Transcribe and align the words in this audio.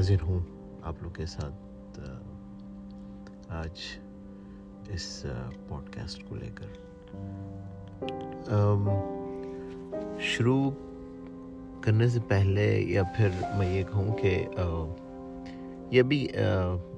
हाजिर 0.00 0.20
हूँ 0.20 0.36
आप 0.84 1.02
लोग 1.02 1.16
के 1.16 1.26
साथ 1.26 1.98
आज 3.50 3.80
इस 4.90 5.22
पॉडकास्ट 5.70 6.22
को 6.22 6.34
लेकर। 6.34 6.70
शुरू 10.20 10.76
करने 11.84 12.08
से 12.08 12.20
पहले 12.20 12.64
या 12.92 13.04
फिर 13.04 13.28
मैं 13.30 13.70
ये 13.74 13.82
कहूँ 13.84 14.16
कि 14.24 14.32
यह 15.96 16.02
भी 16.02 16.30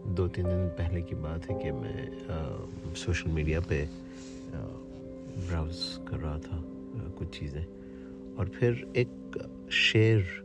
दो 0.07 0.29
तीन 0.29 0.45
दिन 0.45 0.69
पहले 0.69 1.03
की 1.03 1.15
बात 1.15 1.51
है 1.51 1.59
कि 1.59 1.71
मैं 1.71 2.95
सोशल 2.95 3.31
मीडिया 3.31 3.61
पे 3.61 3.89
ब्राउज़ 4.55 5.83
कर 6.09 6.17
रहा 6.17 6.39
था 6.39 6.63
कुछ 7.19 7.39
चीज़ें। 7.39 7.65
और 8.39 8.49
फिर 8.49 8.93
एक 8.97 9.11
शेर 9.73 10.43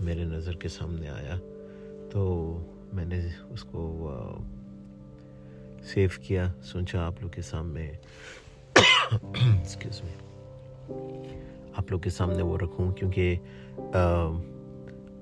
मेरे 0.00 0.24
नज़र 0.24 0.56
के 0.56 0.68
सामने 0.68 1.08
आया 1.08 1.36
तो 2.12 2.22
मैंने 2.94 3.32
उसको 3.52 3.80
सेव 5.84 6.10
किया 6.26 6.52
सोचा 6.62 7.02
आप 7.02 7.22
लोग 7.22 7.34
के 7.34 7.42
सामने 7.42 7.98
मी 10.04 10.14
आप 11.78 11.86
लोग 11.92 12.02
के 12.02 12.10
सामने 12.10 12.42
वो 12.42 12.56
रखूँ 12.56 12.92
क्योंकि 12.92 13.36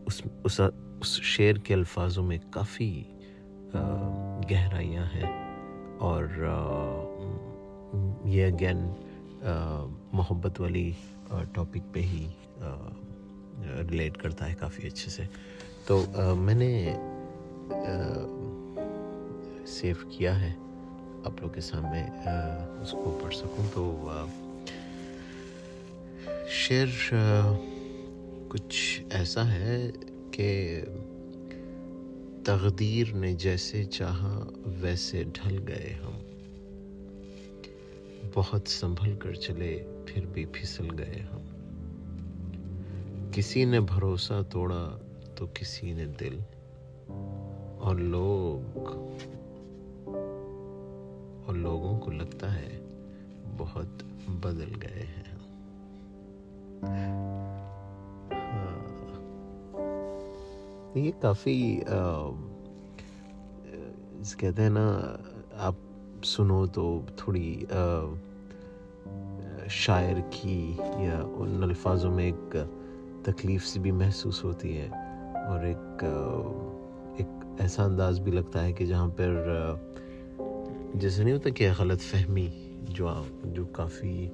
उस 0.07 0.23
उस 0.45 0.61
उस 1.01 1.23
शेर 1.23 1.59
के 1.59 1.75
अल्फाजों 1.75 2.23
में 2.23 2.39
काफ़ी 2.51 3.07
गहराइयाँ 4.51 5.07
हैं 5.07 5.31
और 5.99 6.25
आ, 6.25 6.57
ये 8.31 8.43
अगेन 8.43 8.79
मोहब्बत 10.15 10.61
वाली 10.61 10.97
टॉपिक 11.33 11.83
पे 11.95 12.01
ही 12.01 12.27
रिलेट 13.61 14.17
करता 14.17 14.45
है 14.45 14.55
काफ़ी 14.55 14.89
अच्छे 14.89 15.11
से। 15.11 15.29
तो 15.89 16.03
आ, 16.03 16.35
मैंने 16.35 16.91
आ, 16.91 16.97
सेव 19.67 19.97
किया 20.19 20.35
है 20.35 20.53
आप 21.27 21.37
लोग 21.43 21.55
के 21.55 21.61
सामने 21.61 22.03
आ, 22.03 22.35
उसको 22.83 23.21
पढ़ 23.25 23.33
सकूँ 23.33 23.69
तो 23.69 24.07
आ, 24.07 24.27
शेर 26.49 27.11
कुछ 28.51 29.03
ऐसा 29.13 29.43
है 29.43 29.93
कि 30.35 30.81
तकदीर 32.47 33.13
ने 33.13 33.35
जैसे 33.35 33.85
चाहा 33.85 34.47
वैसे 34.67 35.25
ढल 35.25 35.57
गए 35.59 35.99
हम। 36.03 36.23
बहुत 38.35 38.69
संभल 38.69 39.17
कर 39.17 39.37
चले 39.37 39.77
फिर 40.09 40.27
भी 40.27 40.45
फिसल 40.45 40.91
गए 40.91 41.21
हम। 41.33 41.56
किसी 43.37 43.67
ने 43.67 43.81
भरोसा 43.81 44.43
तोड़ा 44.43 44.85
तो 45.39 45.47
किसी 45.47 45.95
ने 45.95 46.07
दिल 46.07 46.39
और 47.81 47.99
लोग 48.01 48.77
और 51.49 51.57
लोगों 51.57 51.99
को 51.99 52.11
लगता 52.11 52.49
है 52.49 52.79
बहुत 53.57 53.99
बदल 54.29 54.75
गए 54.75 55.03
हैं 55.03 55.37
हाँ। 58.33 59.03
ये 60.97 61.11
काफ़ी 61.11 61.85
कहते 64.41 64.63
हैं 64.63 64.71
ना 64.71 64.89
आप 65.59 65.77
सुनो 66.25 66.67
तो 66.67 67.07
थोड़ी 67.19 67.65
आ, 67.65 68.15
शायर 69.69 70.21
की 70.21 70.73
या 70.79 71.23
उन 71.23 71.63
अल्फाजों 71.63 72.11
में 72.11 72.29
एक 72.29 72.76
तकलीफ़ 73.27 73.65
सी 73.65 73.81
भी 73.81 73.93
महसूस 73.93 74.45
होती 74.45 74.75
है 74.75 74.89
और 75.47 75.67
एक 75.67 75.87
एक 77.21 77.61
ऐसा 77.61 77.85
अंदाज 77.85 78.19
भी 78.19 78.31
लगता 78.31 78.61
है 78.61 78.73
कि 78.73 78.87
जहाँ 78.87 79.09
पर 79.09 79.37
जैसे 80.97 81.25
नहीं 81.25 81.33
होता 81.33 81.51
कि 81.51 81.71
गलत 81.71 81.99
फहमी 81.99 82.49
जो 82.91 83.27
जो 83.47 83.65
काफ़ी 83.67 84.31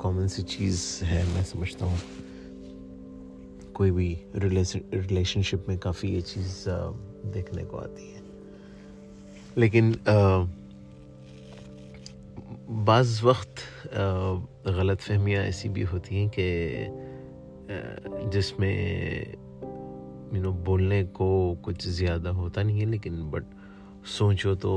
कॉमन 0.00 0.26
सी 0.26 0.42
चीज़ 0.42 1.04
है, 1.04 1.34
मैं 1.34 1.44
समझता 1.44 1.86
हूँ। 1.86 1.98
कोई 3.74 3.90
भी 3.90 4.08
रिलेशनशिप 4.34 5.66
में 5.68 5.78
काफ़ी 5.78 6.08
ये 6.08 6.20
चीज़ 6.20 6.64
देखने 7.32 7.64
को 7.64 7.76
आती 7.76 8.10
है। 8.10 8.22
लेकिन 9.58 9.96
बाज़ 12.86 13.24
वक्त 13.24 13.54
गलत 14.66 15.00
फहमियाँ 15.00 15.42
ऐसी 15.44 15.68
भी 15.68 15.82
होती 15.82 16.16
हैं 16.16 16.28
कि 16.28 17.05
जिसमें 18.30 19.34
यू 20.34 20.42
नो 20.42 20.52
बोलने 20.64 21.02
को 21.04 21.54
कुछ 21.64 21.86
ज़्यादा 21.88 22.30
होता 22.30 22.62
नहीं 22.62 22.80
है, 22.80 22.86
लेकिन 22.86 23.22
बट 23.30 23.44
सोचो 24.08 24.54
तो 24.54 24.72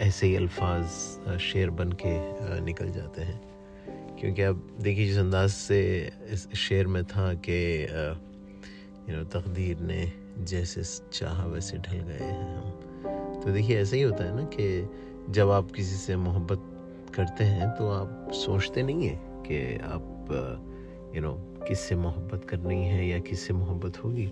ऐसे 0.00 0.26
ही 0.26 0.36
अल्फाज 0.36 1.38
शेर 1.40 1.70
बन 1.70 1.92
के 2.04 2.60
निकल 2.60 2.90
जाते 2.90 3.22
हैं। 3.22 3.40
क्योंकि 4.20 4.42
अब 4.42 4.66
देखिए, 4.80 5.06
जिस 5.06 5.18
अंदाज 5.18 5.50
से 5.50 5.80
इस 6.28 6.48
शेर 6.56 6.86
में 6.86 7.04
था 7.04 7.32
कि 7.48 7.84
यू 9.08 9.16
नो 9.16 9.24
तकदीर 9.24 9.78
ने 9.80 10.12
जैसे 10.40 10.82
चाहा 11.12 11.46
वैसे 11.46 11.78
ढल 11.78 11.98
गए 11.98 12.18
हैं 12.18 12.56
हम। 12.56 13.40
तो 13.40 13.52
देखिए, 13.52 13.80
ऐसा 13.80 13.96
ही 13.96 14.02
होता 14.02 14.24
है 14.24 14.36
ना 14.36 14.44
कि 14.54 15.32
जब 15.32 15.50
आप 15.50 15.70
किसी 15.70 15.96
से 15.96 16.16
मोहब्बत 16.16 16.70
करते 17.14 17.44
हैं 17.44 17.68
तो 17.70 17.88
आप 17.90 18.30
सोचते 18.34 18.82
नहीं 18.82 19.06
हैं 19.06 19.42
कि 19.42 19.76
आप 19.84 21.12
यू 21.16 21.22
नो 21.22 21.32
किससे 21.68 21.96
मोहब्बत 21.96 22.44
करनी 22.44 22.84
है 22.84 23.06
या 23.08 23.18
किससे 23.18 23.54
मोहब्बत 23.54 24.04
होगी? 24.04 24.30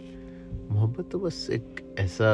मोहब्बत 0.70 1.10
तो 1.10 1.18
बस 1.18 1.46
एक 1.50 1.94
ऐसा 1.98 2.28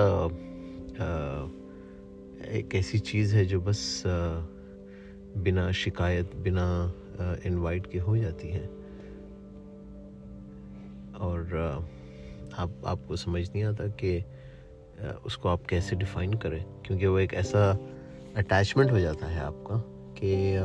एक 2.49 2.75
ऐसी 2.75 2.99
चीज़ 2.99 3.35
है 3.37 3.45
जो 3.45 3.61
बस 3.61 4.03
बिना 5.37 5.71
शिकायत, 5.73 6.37
बिना 6.37 6.67
इनवाइट 7.47 7.87
के 7.87 7.99
हो 7.99 8.17
जाती 8.17 8.49
है। 8.49 8.65
और 11.21 11.57
आप, 12.59 12.83
आपको 12.87 13.17
समझ 13.17 13.49
नहीं 13.49 13.65
आता 13.65 13.87
कि 14.03 14.25
उसको 15.27 15.49
आप 15.49 15.67
कैसे 15.67 15.97
डिफ़ाइन 15.97 16.33
करें? 16.35 16.65
क्योंकि 16.87 17.07
वो 17.07 17.19
एक 17.19 17.35
ऐसा 17.35 17.71
अटैचमेंट 18.37 18.91
हो 18.91 19.01
जाता 19.01 19.27
है 19.27 19.41
आपका 19.41 19.83
कि 20.19 20.57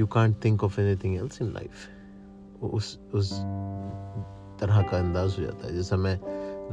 you 0.00 0.06
can't 0.06 0.44
think 0.44 0.64
of 0.64 0.80
anything 0.80 1.16
else 1.16 1.42
in 1.42 1.52
life 1.52 1.88
उस 2.62 2.98
उस 3.14 3.32
तरह 4.60 4.82
का 4.82 4.98
अंदाज 4.98 5.38
हो 5.38 5.44
जाता 5.44 5.66
है। 5.66 5.74
जैसा 5.74 5.96
मैं 5.96 6.20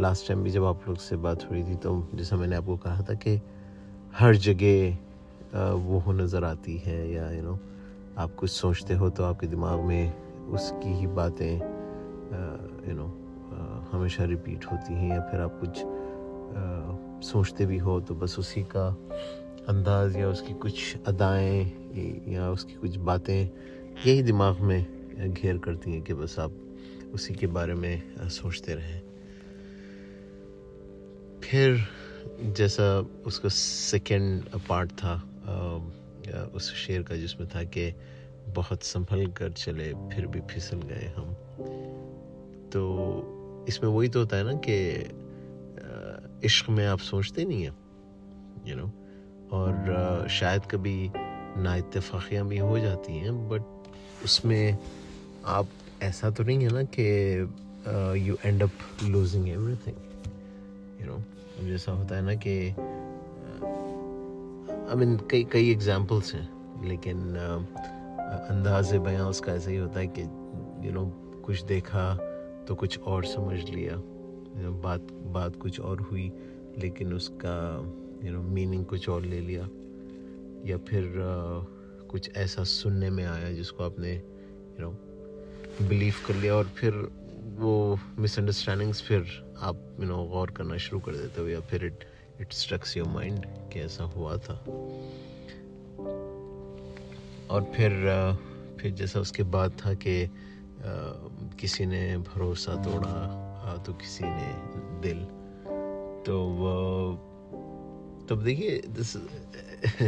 लास्ट 0.01 0.27
टाइम 0.27 0.43
भी 0.43 0.49
जब 0.49 0.65
आप 0.65 0.87
लोग 0.87 0.97
से 0.97 1.15
बात 1.15 1.43
हो 1.43 1.53
रही 1.53 1.63
थी 1.63 1.75
तो 1.75 2.09
जैसा 2.15 2.35
मैंने 2.35 2.55
आपको 2.55 2.77
कहा 2.77 3.01
था 3.01 3.13
कि 3.13 3.41
हर 4.15 4.35
जगह 4.35 4.97
वो 5.73 5.99
हो 5.99 6.11
नज़र 6.11 6.43
आती 6.43 6.77
है 6.77 7.11
या 7.11 7.31
यू 7.31 7.41
नो 7.41 7.59
आप 8.17 8.35
कुछ 8.35 8.49
सोचते 8.51 8.93
हो 8.93 9.09
तो 9.09 9.23
आपके 9.23 9.47
दिमाग 9.47 9.79
में 9.79 10.13
उसकी 10.47 10.93
ही 10.93 11.07
बातें 11.07 11.55
यू 12.89 12.95
नो 12.95 13.05
हमेशा 13.91 14.23
रिपीट 14.23 14.65
होती 14.65 14.93
हैं 14.93 15.09
या 15.09 15.21
फिर 15.21 15.41
आप 15.41 15.59
कुछ 15.59 15.69
आ, 15.69 17.21
सोचते 17.21 17.65
भी 17.65 17.77
हो 17.77 18.01
तो 18.01 18.15
बस 18.15 18.39
उसी 18.39 18.63
का 18.63 18.87
अंदाज 19.69 20.17
या 20.17 20.29
उसकी 20.29 20.53
कुछ 20.53 20.97
अदाएँ 21.07 21.63
या 22.27 22.49
उसकी 22.49 22.73
कुछ 22.73 22.97
बातें 22.97 23.49
यही 24.05 24.23
दिमाग 24.23 24.59
में 24.59 24.94
घेर 25.19 25.57
करती 25.57 25.91
हैं 25.91 26.01
कि 26.01 26.13
बस 26.13 26.39
आप 26.39 26.51
उसी 27.13 27.33
के 27.33 27.47
बारे 27.47 27.73
में 27.73 28.27
सोचते 28.29 28.75
रहें। 28.75 29.01
फिर 31.43 31.83
जैसा 32.57 32.85
उसका 33.25 33.49
सेकेंड 33.49 34.43
पार्ट 34.69 34.91
था 34.91 35.15
उस 36.55 36.73
शेर 36.75 37.03
का 37.03 37.15
जिसमें 37.15 37.47
था 37.49 37.63
कि 37.63 37.91
बहुत 38.55 38.83
संभल 38.83 39.25
कर 39.27 39.51
चले, 39.51 39.93
फिर 40.13 40.27
भी 40.27 40.41
फिसल 40.49 40.81
गए 40.81 41.11
हम। 41.17 41.33
तो 42.73 43.65
इसमें 43.69 43.89
वही 43.89 44.09
तो 44.09 44.19
होता 44.19 44.37
है 44.37 44.43
ना 44.43 44.53
कि 44.67 44.75
इश्क 46.45 46.69
में 46.69 46.85
आप 46.85 46.99
सोचते 46.99 47.45
नहीं 47.45 47.63
हैं 47.63 47.75
यू 48.67 48.75
नो 48.75 48.85
और 49.51 50.27
शायद 50.31 50.65
कभी 50.71 51.11
ना 51.57 51.75
इतफाक़ियाँ 51.75 52.47
भी 52.47 52.57
हो 52.57 52.79
जाती 52.79 53.17
हैं 53.17 53.33
बट 53.49 53.61
उसमें 54.23 54.77
आप 55.45 55.67
ऐसा 56.01 56.29
तो 56.29 56.43
नहीं 56.43 56.63
है 56.63 56.71
ना 56.73 56.83
कि 56.83 57.03
you 58.27 58.35
end 58.45 58.63
up 58.63 59.03
losing 59.03 59.49
everything 59.49 59.95
you 61.01 61.07
know 61.07 61.23
जैसा 61.67 61.91
होता 61.91 62.15
है 62.15 62.21
ना 62.21 62.35
कि 62.35 62.69
आई 64.89 64.95
मीन 64.95 65.17
कई 65.31 65.43
कई 65.43 65.69
एग्जांपल्स 65.71 66.33
हैं 66.35 66.49
लेकिन 66.87 67.17
uh, 67.17 67.81
अंदाज 68.51 68.95
बयां 68.95 69.27
उसका 69.29 69.53
ऐसा 69.53 69.71
ही 69.71 69.77
होता 69.77 69.99
है 69.99 70.07
कि 70.07 70.21
यू 70.21 70.83
you 70.83 70.93
नो 70.93 71.03
know, 71.03 71.43
कुछ 71.45 71.63
देखा 71.63 72.15
तो 72.67 72.75
कुछ 72.75 72.99
और 72.99 73.25
समझ 73.25 73.59
लिया 73.69 73.93
you 73.93 74.65
know, 74.65 74.83
बात 74.83 75.07
बात 75.11 75.55
कुछ 75.55 75.79
और 75.79 76.01
हुई 76.01 76.31
लेकिन 76.77 77.13
उसका 77.13 77.57
यू 78.23 78.33
नो 78.33 78.41
मीनिंग 78.41 78.85
कुछ 78.85 79.09
और 79.09 79.21
ले 79.21 79.39
लिया 79.39 79.69
या 80.65 80.77
फिर 80.77 81.03
uh, 81.03 82.07
कुछ 82.11 82.29
ऐसा 82.37 82.63
सुनने 82.63 83.09
में 83.09 83.25
आया 83.25 83.51
जिसको 83.51 83.83
आपने 83.83 84.13
यू 84.13 84.21
you 84.75 84.81
नो 84.81 85.04
बिलीव 85.81 86.13
कर 86.27 86.35
लिया 86.35 86.55
और 86.55 86.67
फिर 86.67 86.93
वो 87.59 87.99
मिसअंडरस्टैंडिंग्स 88.19 89.01
फिर 89.01 89.21
आप 89.59 89.97
यू 89.99 90.05
नो 90.05 90.23
गौर 90.23 90.51
करना 90.51 90.77
शुरू 90.77 90.99
कर 90.99 91.11
देते 91.11 91.41
हो 91.41 91.47
या 91.47 91.59
फिर 91.59 91.85
it 91.85 92.03
it 92.41 92.53
strikes 92.53 92.97
your 92.97 93.07
mind 93.07 93.45
कि 93.73 93.79
ऐसा 93.79 94.03
हुआ 94.03 94.37
था। 94.37 94.53
और 97.49 97.63
फिर 97.75 97.91
फिर 98.81 98.91
जैसा 98.91 99.19
उसके 99.19 99.43
बाद 99.43 99.71
था 99.85 99.93
कि 99.93 100.29
किसी 101.59 101.85
ने 101.85 102.17
भरोसा 102.17 102.75
तोड़ा 102.75 103.83
तो 103.85 103.93
किसी 103.93 104.23
ने 104.23 104.53
दिल। 105.01 105.23
तो 106.25 106.39
वो 106.49 106.75
तब 108.29 108.43
देखिए 108.43 108.81
दिस 108.89 109.15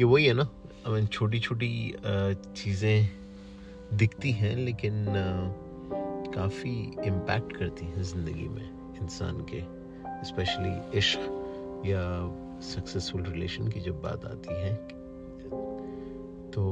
ये 0.00 0.04
वही 0.04 0.26
है 0.26 0.34
ना 0.34 1.06
छोटी 1.06 1.40
छोटी 1.40 1.94
चीज़ें 2.56 3.25
दिखती 3.92 4.30
हैं, 4.32 4.56
लेकिन 4.56 5.04
काफ़ी 6.34 6.70
इम्पैक्ट 7.06 7.56
करती 7.56 7.86
हैं 7.86 8.02
ज़िंदगी 8.02 8.48
में 8.48 8.96
इंसान 9.02 9.40
के 9.50 9.60
स्पेशली 10.26 10.98
इश्क 10.98 11.82
या 11.86 12.02
सक्सेसफुल 12.64 13.22
रिलेशन 13.22 13.68
की 13.68 13.80
जब 13.80 14.00
बात 14.02 14.24
आती 14.24 14.54
है। 14.54 14.74
तो 16.50 16.62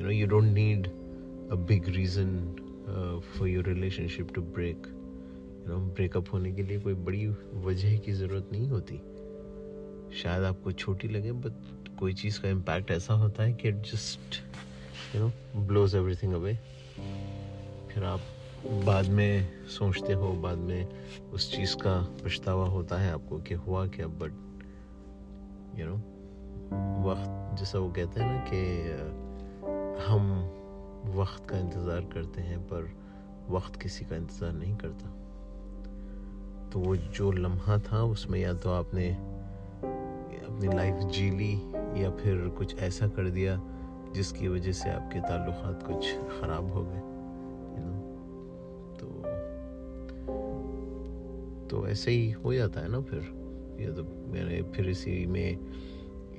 you 0.00 0.04
know 0.04 0.10
you 0.10 0.26
don't 0.26 0.52
need 0.54 0.86
a 1.52 1.54
big 1.68 1.88
reason 1.88 2.36
for 3.28 3.48
your 3.48 3.64
relationship 3.64 4.34
to 4.34 4.42
break 4.42 4.86
you 4.86 5.72
know 5.72 5.78
breakup 5.78 6.32
होने 6.32 6.52
के 6.52 6.62
लिए 6.62 6.80
कोई 6.80 6.94
बड़ी 6.94 7.26
वजह 7.66 7.98
की 7.98 8.12
ज़रूरत 8.12 8.48
नहीं 8.52 8.68
होती। 8.68 8.96
शायद 10.22 10.44
आपको 10.44 10.72
छोटी 10.72 11.08
लगे 11.08 11.32
बट 11.32 11.88
कोई 11.98 12.14
चीज़ 12.14 12.40
का 12.40 12.48
इम्पैक्ट 12.48 12.90
ऐसा 12.90 13.14
होता 13.14 13.42
है 13.42 13.52
कि 13.52 13.72
just 13.72 14.42
you 15.14 15.20
know 15.20 15.30
blows 15.66 15.94
everything 15.96 16.34
away 16.34 16.54
फिर 17.90 18.04
आप 18.04 18.20
बाद 18.86 19.08
में 19.08 19.66
सोचते 19.68 20.12
हो, 20.12 20.32
बाद 20.32 20.58
में 20.58 21.30
उस 21.32 21.50
चीज़ 21.54 21.76
का 21.76 21.94
पछतावा 22.24 22.66
होता 22.66 22.98
है 23.00 23.12
आपको 23.12 23.38
कि 23.38 23.54
हुआ 23.54 23.86
क्या 23.86 24.06
बट 24.06 24.32
यू 25.78 25.86
नो 25.86 25.96
वक्त, 27.08 27.58
जैसा 27.58 27.78
वो 27.78 27.90
कहते 27.90 28.20
हैं 28.20 28.28
ना 28.32 28.44
कि 28.50 28.60
हम 30.06 30.30
वक्त 31.14 31.48
का 31.50 31.58
इंतज़ार 31.58 32.00
करते 32.14 32.40
हैं, 32.40 32.58
पर 32.60 32.90
वक्त 33.50 33.80
किसी 33.82 34.04
का 34.04 34.16
इंतज़ार 34.16 34.52
नहीं 34.52 34.76
करता। 34.76 35.08
तो 36.70 36.78
वो 36.80 36.96
जो 36.96 37.30
लम्हा 37.32 37.78
था, 37.78 38.02
उसमें 38.04 38.38
या 38.40 38.52
तो 38.54 38.70
आपने 38.70 39.08
अपनी 39.08 40.74
लाइफ 40.76 40.94
जी 41.12 41.30
ली, 41.30 41.52
या 42.02 42.10
फिर 42.22 42.48
कुछ 42.58 42.76
ऐसा 42.78 43.08
कर 43.08 43.30
दिया 43.30 43.56
जिसकी 44.14 44.48
वजह 44.48 44.72
से 44.72 44.90
आपके 44.90 45.20
ताल्लुक 45.20 45.86
कुछ 45.86 46.14
ख़राब 46.14 46.72
हो 46.72 46.84
गए 46.84 47.14
तो 49.00 49.06
तो 51.68 51.88
ऐसे 51.88 52.10
ही 52.10 52.30
हो 52.30 52.54
जाता 52.54 52.80
है 52.80 52.88
ना 52.88 53.00
फिर? 53.00 53.20
या 53.80 53.92
तो 53.92 54.02
मैंने 54.04 54.62
फिर 54.62 54.88
इसी 54.88 55.26
में, 55.26 55.58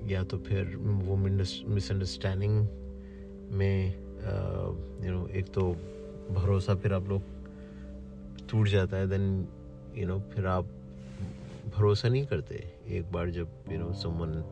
या 0.08 0.24
तो 0.24 0.38
फिर 0.38 0.76
वो 0.78 1.16
मिसअंडरस्टैंडिंग 1.16 2.68
में 3.52 3.94
यू 5.06 5.12
नो 5.12 5.28
एक 5.28 5.46
तो 5.54 5.62
भरोसा 6.32 6.76
फिर 6.76 6.94
आप 6.94 7.10
लोग 7.10 7.22
टूट 8.52 8.68
जाता 8.68 8.98
है 8.98 9.08
देन 9.08 9.48
यू 9.96 10.08
नो 10.08 10.20
फिर 10.20 10.48
आप 10.48 10.66
भरोसा 11.78 12.10
नहीं 12.10 12.26
करते 12.26 12.74
एक 12.88 13.12
बार 13.12 13.30
जब 13.30 13.48
you 13.72 13.80
know 13.80 13.94
someone 13.94 14.44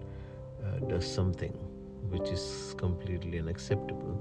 does 0.92 1.02
something 1.02 1.54
which 2.12 2.32
is 2.32 2.76
completely 2.78 3.38
unacceptable 3.38 4.12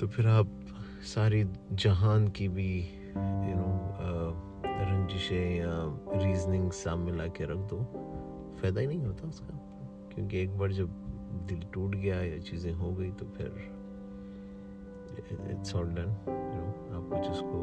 तो 0.00 0.06
फिर 0.08 0.26
आप 0.26 0.48
सारी 1.04 1.44
जहान 1.72 2.28
की 2.28 2.48
भी 2.48 2.72
यू 2.78 3.54
नो 3.56 3.70
uh, 3.96 4.32
रंजिशें 4.64 5.56
या 5.56 5.74
रीजनिंग 6.22 6.70
सामने 6.72 7.12
ला 7.16 7.26
के 7.26 7.44
रख 7.44 7.60
दो। 7.72 7.78
फ़ायदा 8.60 8.80
ही 8.80 8.86
नहीं 8.86 9.04
होता 9.04 9.28
उसका 9.28 9.58
क्योंकि 10.14 10.40
एक 10.42 10.58
बार 10.58 10.72
जब 10.72 10.88
दिल 11.48 11.60
टूट 11.72 11.94
गया 11.94 12.16
या 12.22 12.38
चीज़ें 12.38 12.72
हो 12.72 12.92
गई 12.92 13.10
तो 13.10 13.26
फिर 13.26 13.48
it's 15.50 15.74
all 15.74 15.88
done 15.88 16.10
you 16.28 16.60
know 16.60 16.66
आप 16.96 17.04
कुछ 17.12 17.30
उसको 17.30 17.58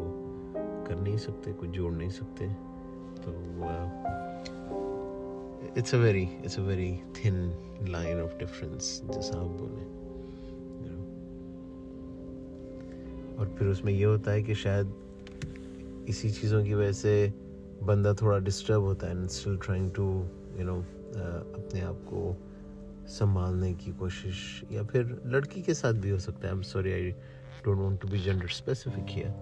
कर 0.87 0.97
नहीं 1.01 1.17
सकते 1.17 1.53
कुछ 1.53 1.69
जोड़ 1.69 1.93
नहीं 1.93 2.09
सकते। 2.09 2.47
तो 3.17 3.31
it's 5.77 5.95
a 5.95 5.97
very 5.97 6.23
it's 6.23 6.59
a 6.59 6.61
very 6.61 6.91
thin 6.91 7.57
line 7.87 8.21
of 8.21 8.37
difference 8.37 9.01
जैसा 9.05 9.37
आप 9.37 9.45
बोले 9.45 9.97
और 13.37 13.55
फिर 13.59 13.67
उसमें 13.67 13.93
ये 13.93 14.03
होता 14.03 14.31
है 14.31 14.43
कि 14.43 14.55
शायद 14.55 14.93
इसी 16.09 16.31
चीज़ों 16.31 16.63
की 16.63 16.73
वजह 16.73 16.91
से 16.91 17.33
बंदा 17.83 18.13
थोड़ा 18.13 18.39
डिस्टर्ब 18.39 18.81
होता 18.81 19.07
है 19.07 19.17
and 19.17 19.29
still 19.29 19.57
trying 19.57 19.91
to 19.91 20.25
you 20.57 20.63
know 20.63 20.79
अपने 21.57 21.81
आप 21.81 21.95
को 21.95 22.37
संभालने 23.07 23.73
की 23.73 23.91
कोशिश 23.91 24.63
या 24.71 24.83
फिर 24.83 25.21
लड़की 25.25 25.61
के 25.61 25.73
साथ 25.73 25.93
भी 25.93 26.09
हो 26.09 26.19
सकता 26.19 26.47
है। 26.47 26.47
I 26.47 26.57
am 26.57 26.61
sorry 26.61 26.91
I 26.91 27.11
don't 27.65 27.77
want 27.77 28.01
to 28.01 28.07
be 28.07 28.19
gender 28.19 28.47
specific 28.47 29.05
here 29.07 29.33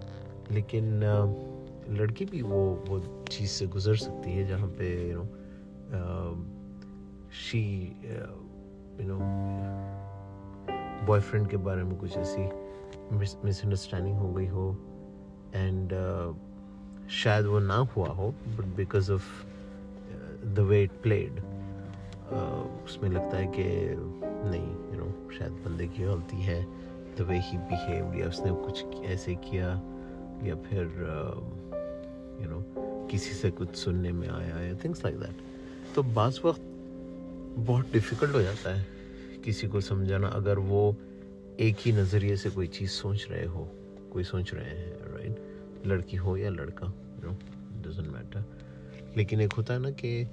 लेकिन 0.50 0.84
uh, 1.00 2.00
लड़की 2.00 2.24
भी 2.24 2.42
वो 2.42 2.84
वो 2.88 3.24
चीज़ 3.30 3.50
से 3.50 3.66
गुजर 3.66 3.96
सकती 3.96 4.30
है 4.30 4.46
जहाँ 4.46 4.68
पे 4.68 5.10
you 5.10 5.16
know 5.16 5.28
she 7.46 7.62
you 9.00 9.06
know 9.08 9.18
boyfriend 11.06 11.48
के 11.50 11.56
बारे 11.66 11.82
में 11.82 11.96
कुछ 11.98 12.16
ऐसी 12.16 12.42
मिसअंडरस्टैंडिंग 13.12 14.16
हो 14.18 14.32
गई 14.32 14.46
हो 14.46 14.70
एंड 15.54 15.92
uh, 15.92 17.10
शायद 17.10 17.46
वो 17.46 17.58
ना 17.58 17.76
हुआ 17.96 18.08
हो 18.10 18.28
but 18.48 18.74
because 18.76 19.12
of 19.12 19.28
the 20.54 20.66
way 20.68 20.82
it 20.82 21.00
played 21.02 21.40
उसमें 22.84 23.08
लगता 23.10 23.36
है 23.36 23.46
कि 23.48 23.64
नहीं 23.64 24.70
यू 24.92 24.98
नो 24.98 25.12
शायद 25.38 25.52
बंदे 25.66 25.86
की 25.88 26.02
गलती 26.02 26.42
है 26.42 26.62
द 27.18 27.26
वे 27.28 27.38
ही 27.40 27.58
बिहेव 27.70 28.14
या 28.20 28.28
उसने 28.28 28.52
कुछ 28.64 29.04
ऐसे 29.06 29.34
किया 29.44 29.68
या 30.44 30.56
फिर 30.64 30.86
uh, 31.06 31.36
यू 32.42 32.50
नो 32.50 32.64
किसी 33.10 33.34
से 33.34 33.50
कुछ 33.50 33.76
सुनने 33.76 34.12
में 34.12 34.28
आया 34.28 34.60
या 34.60 34.74
थिंग्स 34.84 35.04
लाइक 35.04 35.20
दैट 35.20 35.44
तो 35.94 36.02
बाज़ 36.14 36.40
वक्त 36.44 36.65
बहुत 37.58 37.92
डिफ़िकल्ट 37.92 38.34
हो 38.34 38.42
जाता 38.42 38.74
है 38.74 38.86
किसी 39.44 39.68
को 39.68 39.80
समझाना 39.80 40.28
अगर 40.28 40.58
वो 40.58 40.96
एक 41.60 41.76
ही 41.80 41.92
नज़रिए 41.92 42.36
से 42.36 42.50
कोई 42.50 42.66
चीज़ 42.66 42.90
सोच 42.90 43.26
रहे 43.30 43.46
हो, 43.46 43.70
कोई 44.12 44.24
सोच 44.24 44.54
रहे 44.54 44.64
हैं 44.64 44.96
राइट 45.00 45.36
लड़की 45.86 46.16
हो 46.16 46.36
या 46.36 46.50
लड़का 46.50 46.86
नो 46.96 47.30
डजेंट 47.80 48.08
मैटर 48.08 48.44
लेकिन 49.16 49.40
एक 49.40 49.52
होता 49.52 49.74
है 49.74 49.80
ना 49.80 49.90
कि 49.90 50.28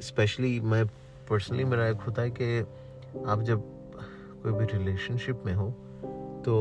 स्पेशली 0.00 0.60
मैं 0.60 0.86
पर्सनली 1.30 1.64
मेरा 1.64 1.88
एक 1.88 1.96
होता 1.96 2.22
है 2.22 2.30
कि 2.30 2.60
आप 3.26 3.42
जब 3.42 3.60
कोई 4.42 4.52
भी 4.52 4.78
रिलेशनशिप 4.78 5.42
में 5.46 5.54
हो 5.54 5.70
तो 6.44 6.52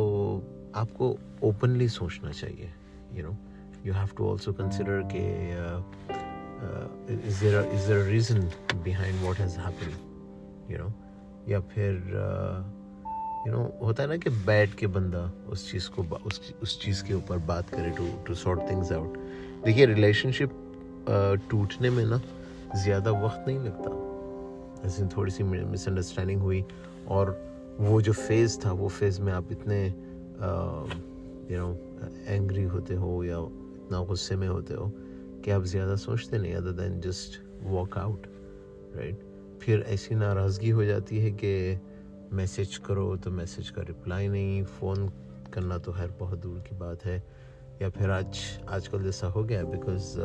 आपको 0.75 1.17
ओपनली 1.43 1.88
सोचना 1.88 2.31
चाहिए 2.31 2.69
you 3.13 3.24
know 3.24 3.38
you 3.86 3.93
have 3.93 4.12
to 4.13 4.22
also 4.22 4.50
consider 4.50 5.03
के 5.15 6.18
uh, 6.59 6.65
uh, 6.65 7.29
is 7.29 7.39
there 7.39 7.59
a, 7.59 7.63
is 7.77 7.87
there 7.87 8.01
a 8.01 8.05
reason 8.05 8.49
behind 8.83 9.23
what 9.23 9.37
has 9.37 9.55
happened 9.55 9.95
you 10.69 10.77
know? 10.77 10.91
या 11.49 11.59
फिर 11.59 11.91
यू 13.47 13.53
uh, 13.53 13.57
नो 13.57 13.85
होता 13.85 14.03
है 14.03 14.09
ना 14.09 14.17
कि 14.17 14.29
बैठ 14.29 14.73
के 14.75 14.87
बंदा 14.87 15.31
उस 15.49 15.71
चीज़ 15.71 15.89
को 15.89 16.03
उस 16.25 16.41
उस 16.61 16.81
चीज़ 16.81 17.03
के 17.03 17.13
ऊपर 17.13 17.37
बात 17.51 17.69
करे 17.69 17.89
to 17.97 18.07
to 18.27 18.33
sort 18.35 18.69
things 18.69 18.91
out 18.91 19.17
देखिए 19.65 19.85
रिलेशनशिप 19.85 20.51
टूटने 21.51 21.89
में 21.89 22.05
ना 22.05 22.21
ज़्यादा 22.83 23.11
वक्त 23.11 23.47
नहीं 23.47 23.59
लगता। 23.59 23.89
ऐसे 24.87 25.05
थोड़ी 25.17 25.31
सी 25.31 25.43
मिसअंडरस्टैंडिंग 25.43 26.41
हुई 26.41 26.63
और 27.07 27.31
वो 27.79 28.01
जो 28.01 28.13
फ़ेज़ 28.13 28.59
था 28.65 28.71
वो 28.71 28.87
फ़ेज़ 28.87 29.21
में 29.21 29.31
आप 29.33 29.51
इतने 29.51 29.85
यू 29.85 31.59
नो 31.59 31.69
एंग्री 32.27 32.63
होते 32.63 32.95
हो 32.95 33.23
या 33.23 33.37
इतना 33.37 34.03
गुस्से 34.05 34.35
में 34.35 34.47
होते 34.47 34.73
हो 34.73 34.91
कि 35.46 35.51
आप 35.51 35.63
ज़्यादा 35.63 35.96
सोचते 35.96 36.38
नहीं 36.38 36.53
other 36.53 36.72
than 36.72 37.00
just 37.00 37.41
walk 37.63 37.98
out 37.98 38.27
right 38.96 39.19
फिर 39.62 39.79
ऐसी 39.88 40.15
नाराज़गी 40.15 40.69
हो 40.69 40.86
जाती 40.86 41.19
है 41.19 41.31
कि 41.31 41.79
मैसेज 42.34 42.77
करो 42.77 43.15
तो 43.17 43.31
मैसेज 43.31 43.69
का 43.69 43.81
रिप्लाई 43.81 44.27
नहीं 44.27 44.63
फ़ोन 44.63 45.10
करना 45.53 45.77
तो 45.77 45.91
खैर 45.91 46.12
बहुत 46.19 46.39
दूर 46.39 46.60
की 46.60 46.75
बात 46.75 47.05
है। 47.05 47.24
या 47.81 47.89
फिर 47.89 48.10
आज 48.10 48.39
आजकल 48.69 49.03
जैसा 49.03 49.27
हो 49.27 49.43
गया 49.43 49.63
because 49.63 50.19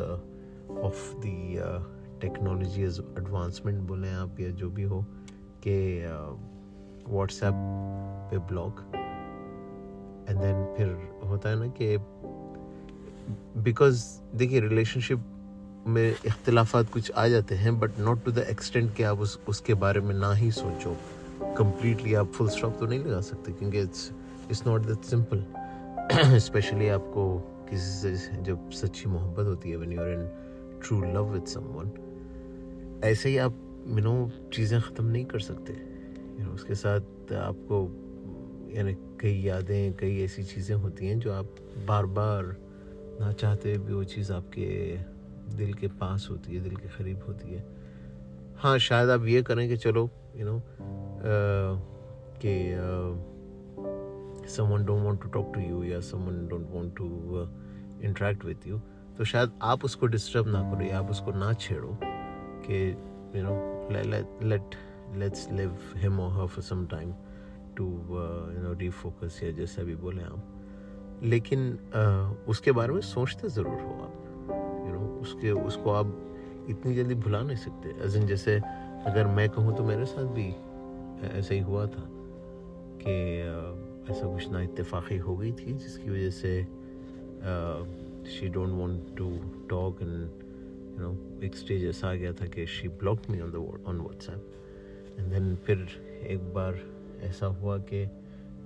of 0.83 1.15
the 1.15 2.17
technology 2.21 2.83
advancement 2.83 3.81
बोलें 3.81 4.11
आप 4.13 4.39
या 4.39 4.49
जो 4.49 4.69
भी 4.69 4.83
हो 4.83 5.05
कि 5.67 6.05
व्हाट्सएप 7.11 7.53
uh, 7.53 8.31
पे 8.31 8.37
ब्लॉग 8.37 8.79
एंड 10.29 10.39
देन 10.39 10.75
फिर 10.77 10.87
होता 11.25 11.49
है 11.49 11.55
ना 11.55 11.67
कि 11.67 11.97
बिकॉज़ 13.57 14.03
देखिए 14.35 14.59
रिलेशनशिप 14.59 15.23
में 15.87 16.09
इख्तलाफात 16.09 16.89
कुछ 16.89 17.11
आ 17.11 17.27
जाते 17.27 17.55
हैं 17.55 17.79
but 17.79 17.99
not 17.99 18.23
to 18.25 18.31
the 18.31 18.45
extent 18.49 18.93
कि 18.95 19.03
आप 19.03 19.19
उस, 19.19 19.39
उसके 19.47 19.73
बारे 19.73 20.01
में 20.01 20.13
ना 20.15 20.33
ही 20.33 20.51
सोचो। 20.51 20.95
कम्प्लीटली 21.57 22.13
आप 22.13 22.31
फुल 22.31 22.49
स्टॉप 22.49 22.77
तो 22.79 22.85
नहीं 22.85 22.99
लगा 22.99 23.21
सकते, 23.21 23.51
क्योंकि 23.51 23.79
it's 23.79 24.11
it's 24.51 24.65
not 24.67 24.81
that 24.81 25.03
simple 25.03 25.45
specially 26.39 26.87
आपको 26.89 27.37
किसी 27.69 28.15
से, 28.15 28.41
जब 28.43 28.69
सच्ची 28.71 29.09
मोहब्बत 29.09 29.45
होती 29.45 29.69
है 29.69 29.77
when 29.77 29.91
you 29.91 30.03
in 30.03 30.27
true 30.83 31.01
love 31.03 31.31
with 31.33 31.45
someone 31.47 33.01
ऐसे 33.03 33.29
ही 33.29 33.37
आप 33.37 33.55
यू 33.87 34.03
नो 34.03 34.29
चीज़ें 34.53 34.79
ख़त्म 34.81 35.05
नहीं 35.05 35.25
कर 35.25 35.39
सकते। 35.39 35.73
यू 36.39 36.45
नो 36.45 36.53
उसके 36.53 36.75
साथ 36.75 37.33
आपको, 37.33 37.81
यानी 38.75 38.93
कई 39.21 39.41
यादें, 39.41 39.93
कई 39.93 40.21
ऐसी 40.23 40.43
चीज़ें 40.43 40.75
होती 40.75 41.07
हैं 41.07 41.19
जो 41.19 41.33
आप 41.33 41.55
बार 41.87 42.05
बार 42.05 42.55
ना 43.19 43.31
चाहते 43.31 43.73
हुए 43.73 43.85
भी 43.85 43.93
वो 43.93 44.03
चीज़ 44.03 44.31
आपके 44.33 44.65
दिल 45.55 45.73
के 45.73 45.87
पास 45.87 46.27
होती 46.31 46.55
है, 46.55 46.61
दिल 46.63 46.75
के 46.75 46.87
करीब 46.97 47.23
होती 47.27 47.53
है। 47.53 47.63
हाँ 48.57 48.77
शायद 48.79 49.09
आप 49.09 49.25
ये 49.25 49.41
करें 49.43 49.67
कि 49.69 49.77
चलो 49.77 50.09
यू 50.35 50.45
नो 50.45 50.61
कि 52.41 52.53
someone 54.49 54.85
don't 54.85 55.03
want 55.03 55.21
to 55.21 55.29
talk 55.29 55.51
to 55.55 55.61
you 55.61 55.83
या 55.83 55.99
someone 55.99 56.47
don't 56.47 56.67
want 56.71 56.95
to 56.97 57.05
interact 58.07 58.45
with 58.45 58.67
you 58.67 58.79
तो 59.17 59.23
शायद 59.25 59.51
आप 59.63 59.85
उसको 59.85 60.07
डिस्टर्ब 60.07 60.47
ना 60.47 60.61
करो 60.71 60.85
या 60.85 60.99
आप 60.99 61.09
उसको 61.09 61.31
ना 61.31 61.53
छेड़ो 61.53 61.97
कि 62.03 62.89
you 63.37 63.43
know 63.43 63.53
let 64.43 64.75
let's 65.15 65.47
leave 65.51 65.77
him 65.97 66.19
और 66.19 66.31
her 66.31 66.47
for 66.47 66.63
some 66.63 66.85
time 66.87 67.13
to 67.77 67.85
you 68.55 68.61
know 68.63 68.73
refocus 68.79 69.39
या 69.43 69.51
जैसा 69.51 69.83
भी 69.83 69.95
बोले 69.95 70.23
आप। 70.23 70.51
लेकिन 71.23 71.77
uh, 71.89 72.49
उसके 72.49 72.71
बारे 72.71 72.93
में 72.93 73.01
सोचते 73.01 73.49
ज़रूर 73.49 73.73
हो 73.73 73.91
आप। 74.03 74.13
यू 74.87 74.93
नो 74.93 75.19
उसके 75.21 75.51
उसको 75.51 75.91
आप 75.91 76.21
इतनी 76.69 76.95
जल्दी 76.95 77.15
भुला 77.15 77.41
नहीं 77.41 77.57
सकते। 77.57 77.89
एज 78.05 78.17
जैसे 78.17 78.55
अगर 79.05 79.27
मैं 79.27 79.49
कहूँ 79.49 79.75
तो 79.77 79.83
मेरे 79.83 80.05
साथ 80.05 80.23
भी 80.23 80.47
ऐसा 81.27 81.53
ही 81.53 81.59
हुआ 81.59 81.85
था 81.85 82.09
कि 83.01 83.13
ऐसा 84.11 84.27
कुछ 84.27 84.49
ना 84.51 84.61
इत्तेफाक़ी 84.61 85.17
हो 85.17 85.37
गई 85.37 85.51
थी 85.51 85.73
जिसकी 85.73 86.09
वजह 86.09 86.29
से 86.29 86.63
she 88.31 88.49
don't 88.49 88.69
want 88.69 89.17
to 89.17 89.29
talk 89.69 90.01
and 90.01 90.11
you 90.11 90.99
know 90.99 91.41
एक 91.43 91.55
स्टेज 91.55 91.85
ऐसा 91.85 92.09
आ 92.09 92.13
गया 92.13 92.33
था 92.33 92.45
कि 92.45 92.65
she 92.65 92.87
block 92.87 93.19
me 93.29 93.41
on 93.41 93.83
on 93.87 93.99
WhatsApp 93.99 95.19
and 95.19 95.29
then 95.29 95.55
फिर 95.55 95.87
एक 96.27 96.53
बार 96.53 96.79
ऐसा 97.21 97.45
हुआ 97.45 97.77
कि 97.77 98.05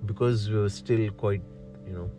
because 0.03 0.51
we 0.51 0.69
still 0.69 1.09
quite 1.09 1.41
you 1.87 1.95
know 1.95 2.09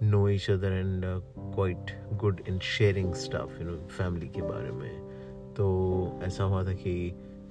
know 0.00 0.28
each 0.28 0.48
other 0.50 0.70
and 0.78 1.04
uh, 1.04 1.20
quite 1.54 1.92
good 2.18 2.42
in 2.46 2.58
sharing 2.60 3.14
stuff 3.14 3.54
you 3.60 3.66
know 3.68 3.76
family 3.96 4.28
के 4.28 4.42
बारे 4.42 4.70
में. 4.72 4.90
तो 5.56 6.20
ऐसा 6.24 6.44
हुआ 6.44 6.64
था 6.64 6.72
कि 6.72 6.94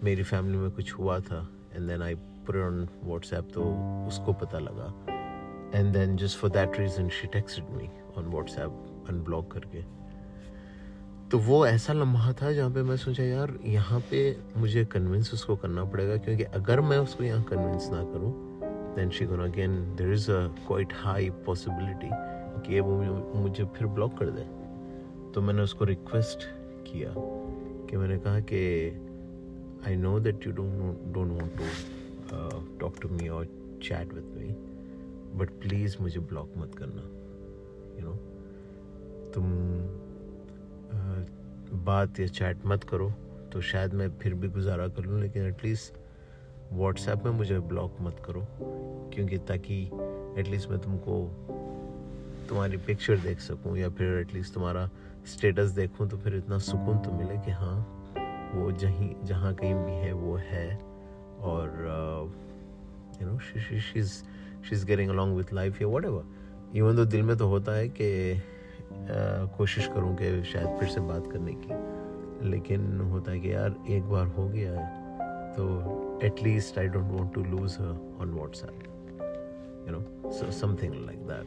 मेरी 0.04 0.24
फैमिली 0.24 0.58
में 0.58 0.72
कुछ 0.72 0.94
हुआ 0.94 1.20
था 1.20 1.48
and 1.76 1.88
then 1.88 2.02
I 2.02 2.16
put 2.16 2.56
on 2.56 2.88
WhatsApp 3.04 3.50
तो 3.54 3.64
उसको 4.08 4.34
पता 4.34 4.60
लगा. 4.60 4.94
And 5.76 5.94
then 5.94 6.16
just 6.18 6.38
for 6.40 6.50
that 6.52 6.80
reason 6.80 7.10
she 7.10 7.28
texted 7.34 7.70
me 7.78 7.90
on 8.18 8.26
WhatsApp 8.32 9.06
unblock 9.10 9.52
करके. 9.52 9.82
तो 11.32 11.38
वो 11.40 11.66
ऐसा 11.68 11.94
लम्हा 11.94 12.34
था 12.42 12.52
जहाँ 12.54 12.70
पे 12.72 12.82
मैं 12.84 12.98
सोचा 12.98 13.24
यार 13.24 13.54
यहाँ 13.66 14.00
पे 14.12 14.20
मुझे 14.58 14.84
कन्विंस 14.86 15.34
उसको 15.34 15.56
करना 15.56 15.84
पड़ेगा 15.86 16.18
क्योंकि 16.18 16.44
अगर 16.44 16.82
मैं 16.82 16.98
उसको 16.98 17.24
यहाँ 17.24 17.44
कन्विंस 17.44 17.90
ना 17.92 18.04
करूँ 18.04 18.53
then 18.96 19.10
she 19.10 19.26
gonna 19.26 19.44
again 19.44 19.96
there 19.96 20.12
is 20.14 20.30
a 20.32 20.42
quite 20.68 20.94
high 20.96 21.30
possibility 21.46 22.10
कि 22.66 22.80
वो 22.80 22.98
मुझे 23.36 23.66
फिर 23.78 23.88
ब्लॉक 23.96 24.18
कर 24.20 24.30
दे 24.30 24.44
तो 25.34 25.42
मैंने 25.42 25.62
उसको 25.62 25.86
रिक्वेस्ट 25.86 26.48
किया 26.88 27.14
कि 27.90 27.98
मैंने 27.98 28.18
कहा 28.18 28.40
कि 28.52 28.62
I 29.88 29.96
know 29.96 30.20
that 30.20 30.48
you 30.48 30.54
don't 30.54 31.14
don't 31.14 31.32
want 31.32 31.58
to 31.58 32.78
talk 32.80 33.02
to 33.02 33.10
me 33.10 33.28
और 33.30 33.48
chat 33.84 34.14
with 34.14 34.32
me 34.38 34.54
but 35.40 35.60
please 35.62 35.98
मुझे 36.02 36.20
ब्लॉक 36.20 36.54
मत 36.58 36.76
करना 36.76 37.02
यू 37.02 37.98
you 37.98 38.06
नो 38.06 38.12
know? 38.12 38.22
तुम 39.34 39.46
uh, 40.90 41.22
बात 41.86 42.20
या 42.20 42.28
चैट 42.28 42.66
मत 42.66 42.84
करो 42.84 43.12
तो 43.54 43.62
शायद 43.62 43.94
मैं 43.94 44.10
फिर 44.20 44.34
भी 44.34 44.48
गुजारा 44.50 44.88
कर 44.88 45.06
लूँ 45.06 45.22
लेकिन 45.22 45.46
एटलीस्ट 45.46 45.98
व्हाट्सएप 46.74 47.26
में 47.26 47.32
मुझे 47.32 47.60
ब्लॉक 47.60 47.98
मत 48.02 48.22
करो 48.26 48.46
क्योंकि 49.14 49.38
ताकि 49.38 49.84
एटलीस्ट 50.40 50.70
मैं 50.70 50.80
तुमको 50.80 51.28
तुम्हारी 52.50 52.78
पिक्चर 52.78 53.18
देख 53.18 53.40
सकूँ 53.40 53.78
या 53.78 53.90
फिर 53.90 54.20
एटलीस्ट 54.20 54.54
तुम्हारा 54.54 54.90
स्टेटस 55.26 55.70
देखूँ 55.70 56.10
तो 56.10 56.18
फिर 56.18 56.36
इतना 56.36 56.58
सुकून 56.58 56.98
तो 56.98 57.12
मिले 57.12 57.38
कि 57.38 57.52
हाँ 57.52 57.76
वो 58.56 58.72
जहीं 58.72 59.16
जहाँ 59.24 59.54
कहीं 59.54 59.76
भी 59.76 59.92
है 59.92 60.14
वो 60.14 60.36
है। 60.36 60.80
और 61.40 61.70
you 63.22 63.28
know 63.28 63.40
she 63.40 64.00
is 64.00 64.86
getting 64.86 65.10
along 65.10 65.38
with 65.38 65.54
life 65.54 65.82
या 65.82 65.88
वट 65.88 66.06
एवर 66.06 66.24
इवन 66.76 66.96
तो 66.96 67.06
दिल 67.06 67.24
में 67.24 67.38
तो 67.38 67.48
होता 67.48 67.72
है 67.72 67.90
कि 67.90 68.34
uh, 68.34 69.58
कोशिश 69.58 69.88
करूँ 69.88 70.16
कि 70.16 70.44
शायद 70.44 70.80
फिर 70.80 70.90
से 70.90 71.02
बात 71.02 71.32
करने 71.32 71.54
की 71.54 72.50
लेकिन 72.50 73.02
होता 73.02 73.32
है 73.32 73.40
कि 73.40 73.54
यार 73.54 73.76
एक 73.90 74.04
बार 74.04 74.28
हो 74.28 74.48
गया 74.48 74.80
है। 74.80 75.03
तो 75.58 76.20
at least 76.24 76.80
I 76.80 76.88
don't 76.88 77.12
want 77.12 77.34
to 77.34 77.44
lose 77.44 77.74
her 77.74 78.18
on 78.22 78.34
WhatsApp 78.34 78.84
you 79.90 79.96
know 79.96 80.52
something 80.52 80.94
like 80.94 81.20
that 81.20 81.46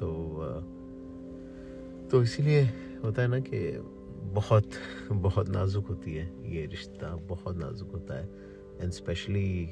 तो 0.00 0.38
तो 2.10 2.22
इसीलिए 2.22 2.62
होता 3.04 3.22
है 3.22 3.28
ना 3.28 3.38
कि 3.38 3.78
बहुत 4.24 4.70
बहुत 5.12 5.48
नाजुक 5.48 5.86
होती 5.86 6.14
है 6.14 6.56
ये 6.56 6.66
रिश्ता, 6.66 7.16
बहुत 7.16 7.56
नाजुक 7.56 7.92
होता 7.92 8.14
है। 8.14 8.28
एंड 8.80 8.90
स्पेशली 8.92 9.62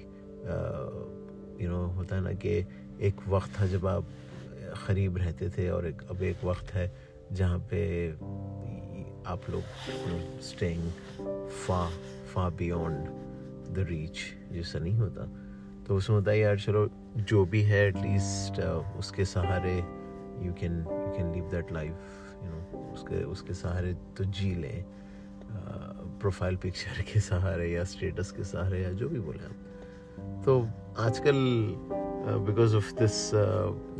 यू 1.65 1.71
नो 1.71 1.87
होता 1.87 2.17
है 2.17 2.23
ना 2.23 2.33
कि 2.33 2.67
एक 3.01 3.29
वक्त 3.29 3.61
था 3.61 3.67
जब 3.67 3.87
आप 3.87 4.05
करीब 4.87 5.17
रहते 5.17 5.51
थे 5.51 5.71
और 5.71 5.87
एक, 5.87 6.03
अब 6.11 6.23
एक 6.23 6.45
वक्त 6.45 6.75
है 6.75 6.97
जहाँ 7.33 7.59
पे 7.59 8.11
आप 9.27 9.41
लोग 9.51 9.63
स्टेइंग 10.41 10.91
फा 11.49 11.91
फा 12.35 12.49
बियॉन्ड 12.49 13.22
द 13.73 13.87
रीच 13.89 14.19
जैसा 14.53 14.79
नहीं 14.79 14.99
होता। 14.99 15.27
तो 15.87 15.97
उसमें 15.97 16.17
होता 16.17 16.31
है 16.31 16.39
यार 16.39 16.59
चलो 16.59 16.89
जो 17.17 17.45
भी 17.45 17.63
है 17.63 17.87
एटलीस्ट 17.89 18.61
uh, 18.61 18.99
उसके 18.99 19.25
सहारे 19.25 19.77
you 20.47 20.53
can 20.53 20.79
you 20.79 21.13
can 21.17 21.33
live 21.33 21.49
that 21.51 21.73
life 21.73 21.93
you 22.45 22.51
know 22.51 22.91
उसके 22.95 23.23
उसके 23.25 23.55
सहारे 23.55 23.95
तो 24.17 24.25
जी 24.25 24.55
लें। 24.55 24.85
प्रोफ़ाइल 26.21 26.57
पिक्चर 26.57 27.03
के 27.03 27.21
सहारे 27.21 27.69
या 27.73 27.85
स्टेटस 27.85 28.31
के 28.31 28.45
सहारे 28.45 28.83
या 28.83 28.91
जो 28.93 29.09
भी 29.09 29.21
बोले 29.21 29.45
आप। 29.45 30.43
तो 30.45 30.61
आजकल 30.99 31.35
because 32.47 32.77
of 32.77 32.93
this 32.95 33.35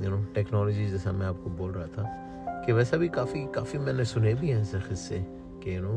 you 0.05 0.11
know 0.11 0.23
technology 0.35 0.87
जैसा 0.87 1.13
मैं 1.13 1.27
आपको 1.27 1.51
बोल 1.51 1.73
रहा 1.73 1.87
था 1.87 2.65
कि 2.67 2.73
वैसा 2.73 2.97
भी 2.97 3.09
काफ़ी 3.09 3.45
काफ़ी 3.55 3.79
मैंने 3.79 4.05
सुने 4.05 4.35
भी 4.35 4.51
हैं 4.51 4.61
ऐसे 4.61 4.81
किस्से 4.81 5.19
कि 5.63 5.77
यू 5.77 5.83
नो 5.83 5.93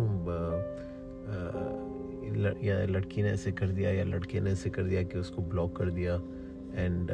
या 2.64 2.78
लड़की 2.86 3.24
ने 3.24 3.30
ऐसे 3.30 3.52
कर 3.52 3.68
दिया 3.68 3.92
या 3.92 4.04
लड़के 4.04 4.40
ने 4.40 4.52
ऐसे 4.52 4.70
कर 4.70 4.84
दिया 4.84 5.04
कि 5.04 5.18
उसको 5.18 5.42
ब्लॉक 5.42 5.76
कर 5.78 5.90
दिया 5.92 6.16
and 6.76 7.12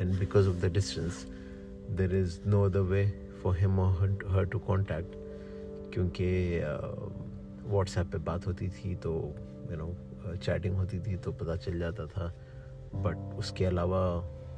and 0.00 0.18
because 0.18 0.48
of 0.48 0.56
the 0.56 0.72
distance 0.72 1.26
there 1.90 2.14
is 2.14 2.38
no 2.46 2.62
other 2.62 2.80
way 2.80 3.04
for 3.42 3.56
him 3.56 3.80
her 4.30 4.46
to 4.52 4.58
contact 4.58 5.14
क्योंकि 5.94 6.28
व्हाट्सएप 7.68 8.06
पे 8.06 8.18
बात 8.18 8.46
होती 8.46 8.68
थी 8.68 8.94
तो 8.96 9.12
यू 9.70 9.76
नो 9.76 10.36
चैटिंग 10.36 10.76
होती 10.76 10.98
थी 11.00 11.16
तो 11.16 11.32
पता 11.32 11.56
चल 11.56 11.78
जाता 11.78 12.06
था 12.06 12.32
बट 12.94 13.34
उसके 13.38 13.64
अलावा 13.64 14.02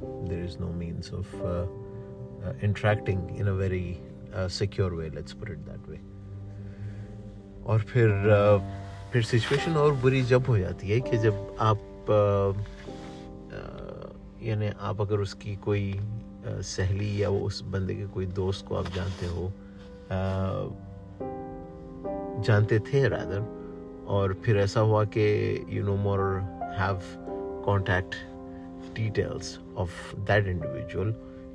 there 0.02 0.44
is 0.44 0.58
no 0.58 0.72
means 0.72 1.12
of 1.14 1.34
interacting 2.64 3.36
in 3.38 3.46
a 3.46 3.52
very 3.52 3.96
secure 4.34 4.94
way 4.94 5.08
let's 5.10 5.32
put 5.32 5.50
it 5.50 5.58
that 5.58 5.88
way 5.88 6.00
और 7.64 7.80
फिर 7.80 8.08
uh, 8.26 8.87
फिर 9.12 9.22
सिचुएशन 9.22 9.76
और 9.76 9.92
बुरी 9.94 10.22
जब 10.22 10.46
हो 10.46 10.58
जाती 10.58 10.88
है 10.88 11.00
कि 11.00 11.18
जब 11.18 11.56
आप 11.60 11.84
यानी 14.42 14.68
आप 14.80 15.00
अगर 15.00 15.20
उसकी 15.20 15.54
कोई 15.56 15.92
सहेली 16.46 17.22
या 17.22 17.28
वो 17.28 17.38
उस 17.38 17.60
बंदे 17.62 17.94
के 17.94 18.06
कोई 18.06 18.26
दोस्त 18.38 18.66
को 18.66 18.74
आप 18.74 18.92
जानते 18.94 19.26
हो 19.26 19.46
आ, 19.46 19.52
जानते 22.42 22.78
थे 22.78 23.06
रादर 23.08 23.40
और 24.08 24.34
फिर 24.44 24.58
ऐसा 24.58 24.80
हुआ 24.80 25.04
कि 25.16 25.26
you 25.70 25.84
know 25.84 25.96
more 25.96 26.20
have 26.78 27.00
contact 27.66 28.14
details 28.96 29.58
of 29.76 30.16
that 30.16 30.46
individual 30.46 31.14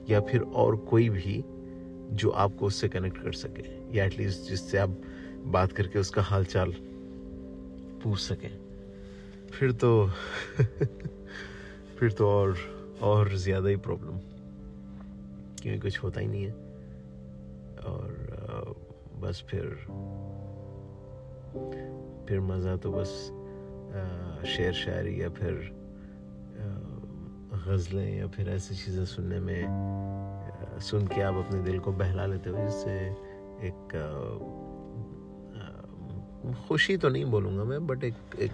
या 0.10 0.20
फिर 0.22 0.42
और 0.42 0.76
कोई 0.90 1.10
भी 1.10 1.44
जो 2.16 2.30
आपको 2.30 2.66
उससे 2.66 2.88
कनेक्ट 2.90 3.18
कर 3.18 3.32
सके 3.32 3.64
या 3.98 4.06
एटलीस्ट 4.06 4.50
जिससे 4.50 4.78
आप 4.78 5.02
बात 5.54 5.72
करके 5.72 6.00
उसका 6.00 6.22
हालचाल 6.22 6.74
पूछ 8.04 8.20
सकें। 8.20 8.52
फिर 9.52 9.72
तो 9.72 9.92
फिर 12.00 12.12
तो 12.12 12.30
और 12.30 12.58
और 13.02 13.36
ज़्यादा 13.38 13.70
ही 13.70 13.76
प्रॉब्लम 13.86 14.18
क्योंकि 15.62 15.80
कुछ 15.80 16.04
होता 16.04 16.20
ही 16.22 16.28
नहीं 16.28 16.44
है। 16.44 16.52
और 17.84 18.10
बस 19.22 19.44
फिर 19.50 19.66
फिर 22.28 22.40
मज़ा 22.42 22.76
तो 22.78 22.92
बस 22.92 23.10
शेर 24.48 24.74
शायरी 24.74 25.22
या 25.22 25.30
फिर 25.30 25.54
गज़लें 27.66 28.18
या 28.18 28.28
फिर 28.28 28.50
ऐसी 28.50 28.76
चीज़ें 28.76 29.06
सुनने 29.06 29.40
में 29.40 30.80
सुन 30.82 31.08
के 31.08 31.22
आप 31.22 31.36
अपने 31.36 31.62
दिल 31.64 31.80
को 31.80 31.92
बहला 31.94 32.26
लेते 32.26 32.50
हो, 32.50 32.58
जिससे 32.58 32.96
एक 33.68 33.94
खुशी 36.68 36.98
तो 36.98 37.10
नहीं 37.10 37.26
बोलूँगा 37.26 37.64
मैं 37.64 37.86
बट 37.88 38.04
एक 38.04 38.40
एक 38.40 38.54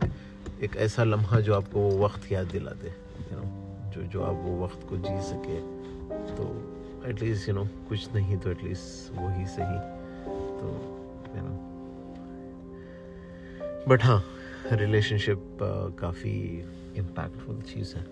एक 0.63 0.75
ऐसा 0.77 1.03
लम्हा 1.03 1.39
जो 1.39 1.53
आपको 1.55 1.79
वो 1.79 2.05
वक्त 2.05 2.31
याद 2.31 2.47
दिलाते 2.47 2.87
यू 2.87 3.37
नो 3.37 3.45
जो 3.93 4.01
जो 4.13 4.23
आप 4.23 4.35
वो 4.45 4.63
वक्त 4.63 4.87
को 4.89 4.97
जी 4.97 5.21
सके। 5.29 5.57
तो 6.35 6.45
एटलीस्ट 7.09 7.49
यू 7.49 7.55
नो 7.55 7.65
कुछ 7.89 8.13
नहीं 8.15 8.37
तो 8.37 8.51
एटलीस्ट 8.51 9.15
वो 9.15 9.27
ही 9.37 9.45
सही। 9.47 9.79
तो 10.59 10.67
यू 11.35 11.41
नो 11.43 11.53
बट 13.87 14.03
हाँ 14.03 14.23
रिलेशनशिप 14.71 15.57
काफ़ी 15.99 16.33
इम्पैक्टफुल 16.97 17.61
चीज़ 17.73 17.95
है। 17.97 18.03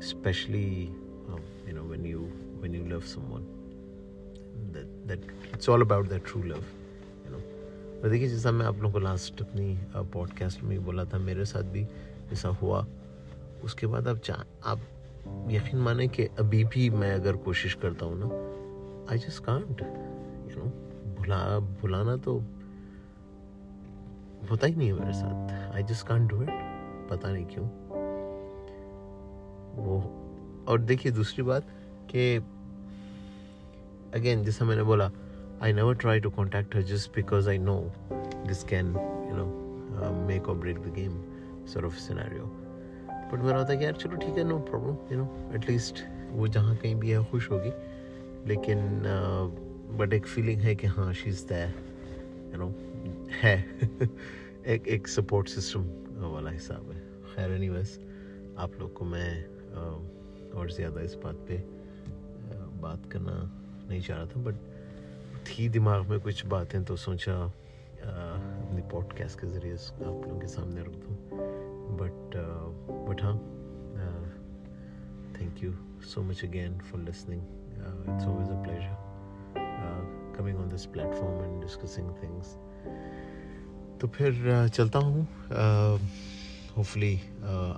Specially 0.00 0.68
you 0.82 1.74
know 1.74 1.82
when 1.82 2.06
you 2.06 2.20
when 2.60 2.74
you 2.74 2.84
love 2.86 3.00
someone 3.14 3.42
that 4.72 4.88
that 5.08 5.20
it's 5.54 5.68
all 5.68 5.80
about 5.82 6.08
that 6.08 6.24
true 6.26 6.42
love 6.42 6.64
और 8.02 8.08
देखिए, 8.08 8.28
जैसा 8.28 8.50
मैं 8.50 8.66
आप 8.66 8.76
लोगों 8.76 8.92
को 8.92 8.98
लास्ट 8.98 9.40
अपनी 9.42 9.78
पॉडकास्ट 9.94 10.62
में 10.62 10.84
बोला 10.84 11.04
था, 11.04 11.18
मेरे 11.18 11.44
साथ 11.44 11.62
भी 11.62 11.86
ऐसा 12.32 12.48
हुआ। 12.48 12.86
उसके 13.64 13.86
बाद 13.86 14.08
आप 14.08 14.18
चा 14.18 14.44
आप 14.66 14.80
यकीन 15.48 15.80
माने 15.80 16.08
कि 16.08 16.24
अभी 16.38 16.64
भी 16.64 16.90
मैं 16.90 17.12
अगर 17.14 17.36
कोशिश 17.36 17.74
करता 17.74 18.06
हूँ 18.06 18.18
ना 18.18 18.26
I 19.12 19.18
just 19.18 19.44
can't 19.44 19.80
you 20.50 20.64
know 20.64 20.70
भुला, 21.14 21.58
भुलाना 21.58 22.16
तो 22.16 22.38
होता 24.50 24.66
ही 24.66 24.74
नहीं 24.74 24.88
है 24.88 24.98
मेरे 25.00 25.12
साथ। 25.12 25.74
I 25.74 25.82
just 25.82 26.06
can't 26.06 26.30
do 26.30 26.42
it 26.42 26.50
पता 27.10 27.32
नहीं 27.32 27.46
क्यों। 27.46 27.66
वो, 29.76 30.00
और 30.68 30.80
देखिए, 30.80 31.12
दूसरी 31.12 31.42
बात 31.44 31.62
कि 32.10 32.36
अगेन 34.14 34.44
जैसा 34.44 34.64
मैंने 34.64 34.82
बोला 34.82 35.10
I 35.64 35.70
never 35.70 35.94
try 35.94 36.18
to 36.18 36.28
contact 36.28 36.74
her 36.74 36.82
just 36.82 37.12
because 37.12 37.46
I 37.46 37.56
know 37.56 37.92
this 38.46 38.64
can, 38.64 38.94
you 39.28 39.34
know, 39.36 39.50
uh, 40.02 40.10
make 40.10 40.48
or 40.48 40.56
break 40.56 40.82
the 40.82 40.90
game 40.90 41.22
sort 41.64 41.84
of 41.84 41.98
scenario. 41.98 42.48
But 43.32 43.42
मेरा 43.42 43.58
होता 43.58 43.72
है 43.72 43.78
कि 43.78 43.84
यार 43.84 43.92
चलो 43.92 44.16
ठीक 44.16 44.38
है 44.38 44.44
no 44.44 44.58
problem 44.58 44.96
you 45.12 45.18
know 45.18 45.52
at least 45.54 46.02
वो 46.30 46.48
जहाँ 46.48 46.76
कहीं 46.76 46.94
भी 46.94 47.10
है 47.10 47.24
खुश 47.30 47.50
होगी। 47.50 47.70
लेकिन 48.48 49.02
बट 49.98 50.08
uh, 50.08 50.14
एक 50.14 50.26
फीलिंग 50.26 50.60
है 50.60 50.74
कि 50.74 50.86
हाँ 50.86 51.12
she 51.12 51.30
is 51.30 51.46
there 51.46 51.74
you 52.52 52.58
know 52.58 52.68
है। 53.42 53.54
एक 54.66 54.88
एक 54.88 55.08
सपोर्ट 55.08 55.48
सिस्टम 55.48 55.86
वाला 56.34 56.50
हिसाब 56.50 56.90
है। 56.92 57.00
खैर 57.36 57.52
एनी 57.52 57.68
आप 58.58 58.72
लोग 58.80 58.92
को 58.94 59.04
मैं 59.04 59.44
uh, 59.44 60.56
और 60.56 60.70
ज़्यादा 60.70 61.00
इस 61.00 61.14
बात 61.14 61.46
पे 61.48 61.58
uh, 61.58 62.82
बात 62.82 63.10
करना 63.12 63.40
नहीं 63.88 64.00
चाह 64.00 64.16
रहा 64.16 64.26
था 64.26 64.40
बट 64.40 64.54
थी 65.46 65.68
दिमाग 65.68 66.08
में 66.08 66.20
कुछ 66.20 66.46
बातें 66.46 66.84
तो 66.84 66.96
सोचा 66.96 67.34
अपनी 67.42 68.82
पॉडकास्ट 68.82 69.40
के 69.40 69.46
ज़रिए 69.46 69.74
आप 69.74 70.22
लोगों 70.26 70.40
के 70.40 70.46
सामने 70.46 70.80
रख 70.80 70.88
दूँ। 70.88 71.16
बट 71.98 72.36
बट 73.08 73.22
हाँ 73.22 73.36
thank 75.40 75.62
you 75.64 75.72
so 76.02 76.22
much 76.22 76.44
again 76.44 76.78
for 76.78 77.00
listening 77.00 77.42
it's 77.42 78.24
always 78.24 78.48
a 78.48 78.62
pleasure 78.62 78.96
coming 80.38 80.58
on 80.58 80.68
this 80.68 80.86
platform 80.86 81.44
and 81.44 81.62
discussing 81.62 82.10
things 82.22 82.56
तो 84.00 84.08
फिर 84.08 84.68
चलता 84.68 84.98
हूँ। 84.98 85.28
होपफुली 86.76 87.16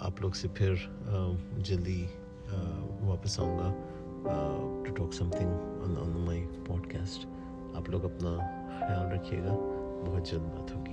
आप 0.07 0.16
लोग 0.22 0.35
से 0.35 0.48
फिर 0.48 0.74
जल्दी 1.59 2.03
वापस 3.07 3.40
आऊँगा 3.40 3.74
to 4.87 4.92
talk 4.92 5.12
something 5.12 5.50
on 5.98 6.24
my 6.27 6.40
podcast 6.40 7.34
आप 7.76 7.90
लोग 7.90 8.04
अपना 8.04 8.30
ख्याल 8.78 9.06
रखिएगा। 9.14 9.52
बहुत 10.08 10.30
जल्द 10.30 10.42
बात 10.42 10.70
यू 10.70 10.84